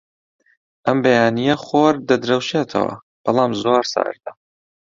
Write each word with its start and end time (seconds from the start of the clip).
ئەم 0.85 0.97
بەیانییە 1.03 1.55
خۆر 1.65 1.93
دەدرەوشێتەوە، 2.09 2.93
بەڵام 3.23 3.51
زۆر 3.63 3.83
ساردە. 3.93 4.31